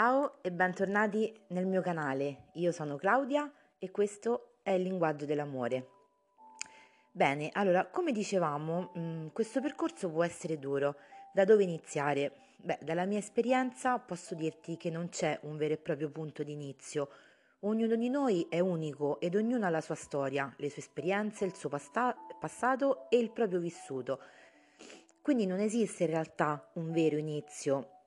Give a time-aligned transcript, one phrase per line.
[0.00, 2.44] Ciao e bentornati nel mio canale.
[2.54, 5.88] Io sono Claudia e questo è il linguaggio dell'amore.
[7.12, 10.96] Bene, allora, come dicevamo, mm, questo percorso può essere duro.
[11.34, 12.32] Da dove iniziare?
[12.56, 16.52] Beh, dalla mia esperienza posso dirti che non c'è un vero e proprio punto di
[16.52, 17.10] inizio.
[17.64, 21.54] Ognuno di noi è unico ed ognuno ha la sua storia, le sue esperienze, il
[21.54, 24.18] suo pasta- passato e il proprio vissuto.
[25.20, 27.99] Quindi non esiste in realtà un vero inizio,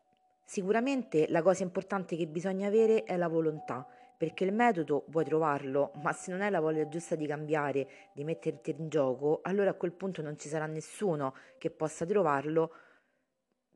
[0.46, 5.92] Sicuramente la cosa importante che bisogna avere è la volontà, perché il metodo puoi trovarlo,
[6.02, 9.74] ma se non hai la voglia giusta di cambiare, di metterti in gioco, allora a
[9.74, 12.72] quel punto non ci sarà nessuno che possa trovarlo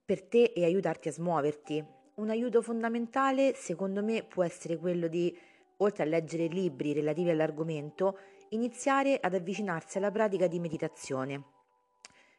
[0.05, 1.85] per te e aiutarti a smuoverti.
[2.15, 5.37] Un aiuto fondamentale, secondo me, può essere quello di,
[5.77, 8.17] oltre a leggere libri relativi all'argomento,
[8.49, 11.56] iniziare ad avvicinarsi alla pratica di meditazione.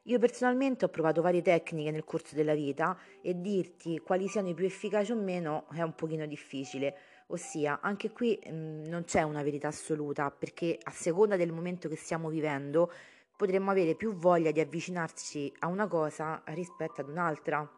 [0.09, 4.55] Io personalmente ho provato varie tecniche nel corso della vita e dirti quali siano i
[4.55, 6.96] più efficaci o meno è un pochino difficile.
[7.27, 11.91] Ossia, anche qui mh, mm, non c'è una verità assoluta, perché a seconda del momento
[11.91, 12.91] che stiamo vivendo
[13.37, 17.71] potremmo avere più voglia di avvicinarci a una cosa rispetto ad un'altra.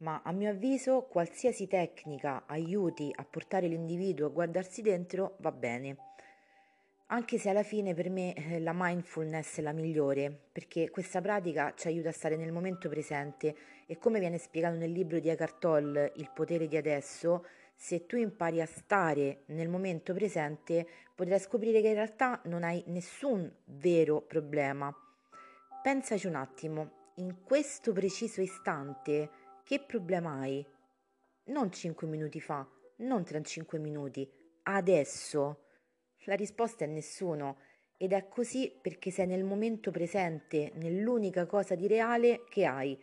[0.00, 6.09] Ma a mio avviso qualsiasi tecnica aiuti a portare l'individuo a guardarsi dentro va bene
[7.12, 11.72] anche se alla fine per me eh, la mindfulness è la migliore, perché questa pratica
[11.74, 13.54] ci aiuta a stare nel momento presente
[13.86, 18.16] e come viene spiegato nel libro di Eckhart Tolle, Il potere di adesso, se tu
[18.16, 24.20] impari a stare nel momento presente, potrai scoprire che in realtà non hai nessun vero
[24.20, 24.94] problema.
[25.82, 29.30] Pensaci un attimo, in questo preciso istante,
[29.64, 30.64] che problema hai?
[31.46, 32.64] Non 5 minuti fa,
[32.98, 34.30] non tra 5 minuti,
[34.62, 35.64] adesso.
[36.24, 37.56] La risposta è nessuno
[37.96, 42.98] ed è così perché sei nel momento presente, nell'unica cosa di reale che hai.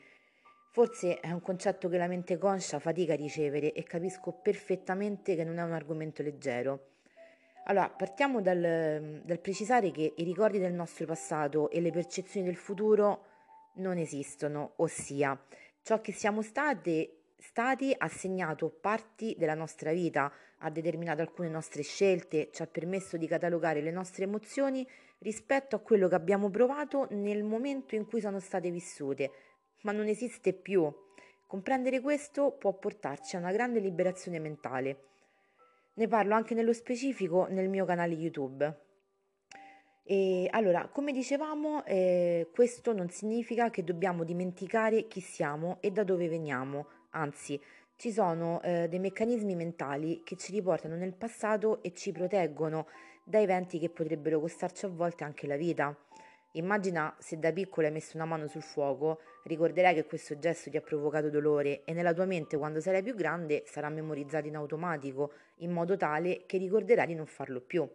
[0.71, 5.43] Forse è un concetto che la mente conscia fatica a ricevere e capisco perfettamente che
[5.43, 6.89] non è un argomento leggero.
[7.65, 12.55] Allora, partiamo dal, dal precisare che i ricordi del nostro passato e le percezioni del
[12.55, 13.25] futuro
[13.75, 15.39] non esistono, ossia
[15.81, 21.83] ciò che siamo state stati ha segnato parti della nostra vita, ha determinato alcune nostre
[21.83, 24.87] scelte, ci ha permesso di catalogare le nostre emozioni
[25.19, 29.31] rispetto a quello che abbiamo provato nel momento in cui sono state vissute,
[29.81, 30.91] ma non esiste più.
[31.45, 35.03] Comprendere questo può portarci a una grande liberazione mentale.
[35.93, 38.85] Ne parlo anche nello specifico nel mio canale YouTube.
[40.03, 46.03] E allora, come dicevamo, eh, questo non significa che dobbiamo dimenticare chi siamo e da
[46.03, 47.59] dove veniamo, anzi
[47.95, 52.87] ci sono eh, dei meccanismi mentali che ci riportano nel passato e ci proteggono
[53.23, 55.95] da eventi che potrebbero costarci a volte anche la vita.
[56.51, 60.77] Immagina se da piccolo hai messo una mano sul fuoco, ricorderai che questo gesto ti
[60.77, 65.33] ha provocato dolore e nella tua mente quando sarai più grande sarà memorizzato in automatico,
[65.57, 67.87] in modo tale che ricorderai di non farlo più.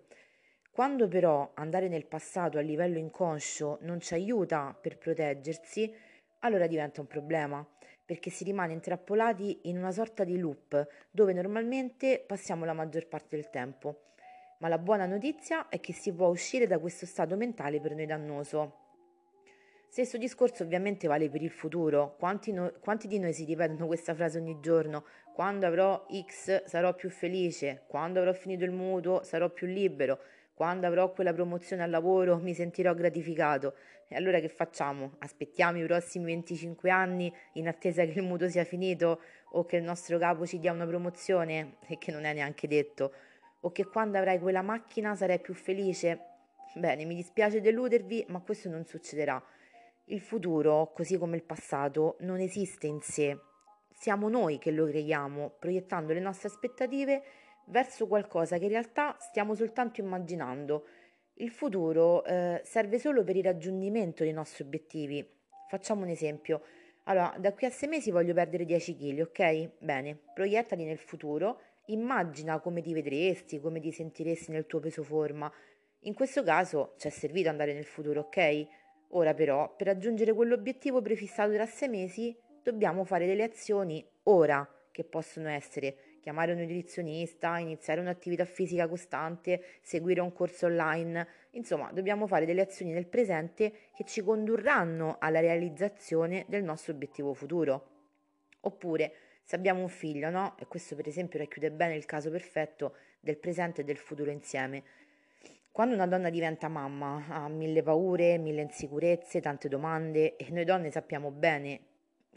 [0.71, 5.93] Quando però andare nel passato a livello inconscio non ci aiuta per proteggersi,
[6.41, 7.67] allora diventa un problema
[8.05, 13.37] perché si rimane intrappolati in una sorta di loop dove normalmente passiamo la maggior parte
[13.37, 14.03] del tempo.
[14.59, 18.07] Ma la buona notizia è che si può uscire da questo stato mentale per noi
[18.07, 18.81] dannoso.
[19.93, 22.17] Stesso discorso ovviamente vale per il futuro.
[22.19, 25.05] Quanti, no, quanti, di noi si ripetono questa frase ogni giorno?
[25.35, 30.19] Quando avrò X sarò più felice, quando avrò finito il mutuo sarò più libero,
[30.55, 33.75] quando avrò quella promozione al lavoro mi sentirò gratificato.
[34.09, 35.17] E allora che facciamo?
[35.19, 39.21] Aspettiamo i prossimi 25 anni in attesa che il mutuo sia finito
[39.53, 43.13] o che il nostro capo ci dia una promozione e che non è neanche detto
[43.65, 46.21] o che quando avrai quella macchina sarai più felice?
[46.75, 49.43] Bene, mi dispiace deludervi, ma questo non succederà.
[50.07, 53.39] Il futuro, così come il passato, non esiste in sé.
[53.93, 57.23] Siamo noi che lo creiamo, proiettando le nostre aspettative
[57.67, 60.87] verso qualcosa che in realtà stiamo soltanto immaginando.
[61.35, 65.27] Il futuro eh, serve solo per il raggiungimento dei nostri obiettivi.
[65.69, 66.63] Facciamo un esempio.
[67.05, 69.71] Allora, da qui a sei mesi voglio perdere 10 kg, ok?
[69.79, 75.51] Bene, proiettali nel futuro, immagina come ti vedresti, come ti sentiresti nel tuo peso forma.
[76.01, 78.67] In questo caso ci è servito andare nel futuro, ok?
[79.15, 85.05] Ora però, per raggiungere quell'obiettivo prefissato tra sei mesi, dobbiamo fare delle azioni ora, che
[85.05, 92.29] possono essere chiamare un nutrizionista, iniziare un'attività fisica costante, seguire un corso online, insomma dobbiamo
[92.29, 97.89] fare delle azioni nel presente che ci condurranno alla realizzazione del nostro obiettivo futuro.
[98.61, 100.55] Oppure se abbiamo un figlio, no?
[100.59, 104.85] E questo per esempio racchiude bene il caso perfetto del presente e del futuro insieme.
[105.73, 110.93] Quando una donna diventa mamma ha mille paure, mille insicurezze, tante domande e noi donne
[110.93, 111.81] sappiamo bene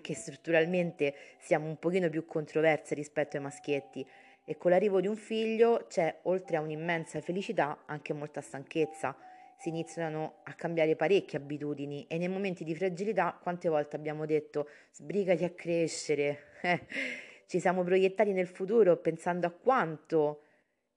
[0.06, 4.06] perché strutturalmente siamo un pochino più controverse rispetto ai maschietti
[4.46, 9.18] e con l'arrivo di un figlio c'è, oltre a un'immensa felicità, anche molta stanchezza.
[9.58, 14.70] Si iniziano a cambiare parecchie abitudini e nei momenti di fragilità quante volte abbiamo detto
[14.92, 16.38] sbrigati a crescere.
[17.48, 20.42] Ci siamo proiettati nel futuro pensando a quanto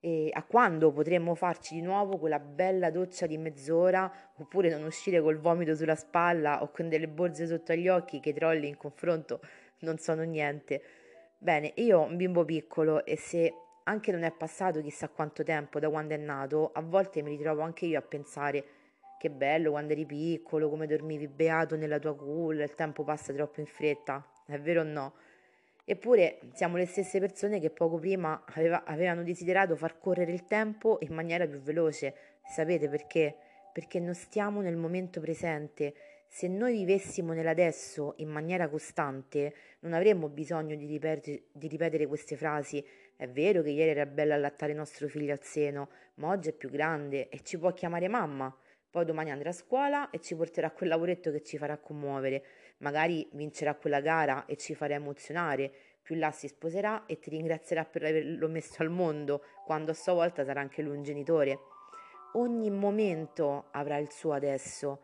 [0.00, 5.20] e a quando potremmo farci di nuovo quella bella doccia di mezz'ora oppure non uscire
[5.20, 8.76] col vomito sulla spalla o con delle borse sotto agli occhi che i trolli in
[8.76, 9.40] confronto
[9.80, 10.82] non sono niente.
[11.38, 13.52] Bene, io ho un bimbo piccolo e se
[13.84, 17.62] anche non è passato chissà quanto tempo da quando è nato, a volte mi ritrovo
[17.62, 18.64] anche io a pensare
[19.18, 23.60] che bello quando eri piccolo, come dormivi beato nella tua culla, il tempo passa troppo
[23.60, 25.14] in fretta, è vero o no?
[25.90, 30.98] Eppure siamo le stesse persone che poco prima aveva, avevano desiderato far correre il tempo
[31.00, 32.14] in maniera più veloce.
[32.44, 33.34] Sapete perché?
[33.72, 35.94] Perché non stiamo nel momento presente.
[36.26, 42.36] Se noi vivessimo nell'adesso in maniera costante, non avremmo bisogno di, ripetere, di ripetere queste
[42.36, 42.84] frasi.
[43.16, 46.68] È vero che ieri era bello allattare nostro figlio al seno, ma oggi è più
[46.68, 48.54] grande e ci può chiamare mamma.
[48.90, 52.42] Poi domani andrà a scuola e ci porterà quel lavoretto che ci farà commuovere
[52.78, 55.70] magari vincerà quella gara e ci farà emozionare,
[56.02, 60.14] più là si sposerà e ti ringrazierà per averlo messo al mondo, quando a sua
[60.14, 61.58] volta sarà anche lui un genitore.
[62.34, 65.02] Ogni momento avrà il suo adesso.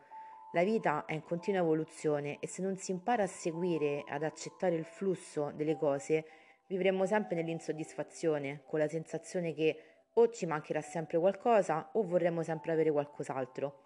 [0.53, 4.75] La vita è in continua evoluzione e se non si impara a seguire, ad accettare
[4.75, 6.25] il flusso delle cose,
[6.67, 9.77] vivremo sempre nell'insoddisfazione, con la sensazione che
[10.17, 13.83] o ci mancherà sempre qualcosa o vorremmo sempre avere qualcos'altro.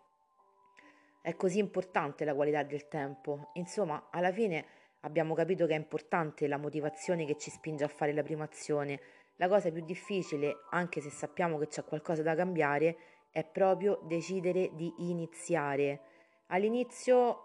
[1.22, 3.50] È così importante la qualità del tempo.
[3.54, 4.66] Insomma, alla fine
[5.02, 9.00] abbiamo capito che è importante la motivazione che ci spinge a fare la prima azione.
[9.38, 12.98] La cosa più difficile, anche se sappiamo che c'è qualcosa da cambiare,
[13.32, 16.02] è proprio decidere di iniziare.
[16.48, 17.44] All'inizio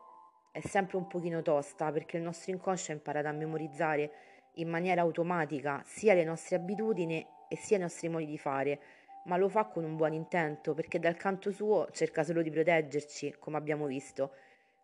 [0.50, 4.10] è sempre un pochino tosta perché il nostro inconscio ha imparato a memorizzare
[4.54, 8.80] in maniera automatica sia le nostre abitudini e sia i nostri modi di fare
[9.24, 13.36] ma lo fa con un buon intento perché dal canto suo cerca solo di proteggerci,
[13.38, 14.32] come abbiamo visto.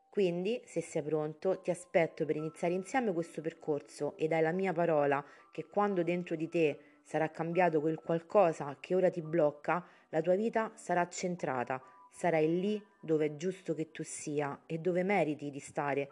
[0.08, 4.72] Quindi, se sei pronto, ti aspetto per iniziare insieme questo percorso e dai la mia
[4.72, 10.20] parola che quando dentro di te sarà cambiato quel qualcosa che ora ti blocca, la
[10.20, 11.80] tua vita sarà centrata,
[12.10, 16.08] sarai lì dove è giusto che tu sia e dove meriti di stare.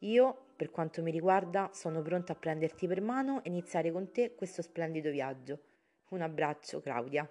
[0.00, 4.34] Io, per quanto mi riguarda, sono pronta a prenderti per mano e iniziare con te
[4.34, 5.69] questo splendido viaggio.
[6.10, 7.30] Un abbraccio, Claudia.